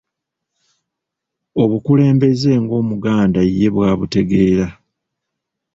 Obukulembeze 1.63 2.51
ng’Omuganda 2.63 3.41
ye 3.57 3.67
bw’abutegeera. 3.75 4.67